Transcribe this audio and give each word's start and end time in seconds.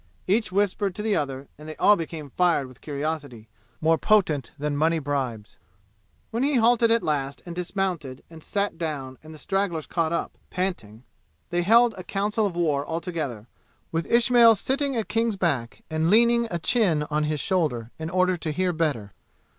Each 0.25 0.51
whispered 0.51 0.95
to 0.95 1.03
the 1.03 1.15
other, 1.15 1.47
and 1.59 1.69
they 1.69 1.75
all 1.75 1.95
became 1.95 2.31
fired 2.31 2.65
with 2.67 2.81
curiosity 2.81 3.47
more 3.79 3.99
potent 3.99 4.49
than 4.57 4.75
money 4.75 4.97
bribes. 4.97 5.57
When 6.31 6.41
he 6.41 6.55
halted 6.55 6.89
at 6.89 7.03
last 7.03 7.43
and 7.45 7.55
dismounted 7.55 8.23
and 8.27 8.41
sat 8.43 8.79
down 8.79 9.19
and 9.21 9.31
the 9.31 9.37
stragglers 9.37 9.85
caught 9.85 10.11
up, 10.11 10.39
panting, 10.49 11.03
they 11.51 11.61
held 11.61 11.93
a 11.99 12.03
council 12.03 12.47
of 12.47 12.55
war 12.55 12.83
all 12.83 12.99
together, 12.99 13.47
with 13.91 14.11
Ismail 14.11 14.55
sitting 14.55 14.95
at 14.95 15.07
King's 15.07 15.35
back 15.35 15.83
and 15.87 16.09
leaning 16.09 16.47
a 16.49 16.57
chin 16.57 17.03
on 17.11 17.25
his 17.25 17.39
shoulder 17.39 17.91
in 17.99 18.09
order 18.09 18.35
to 18.37 18.51
hear 18.51 18.73
better. 18.73 19.13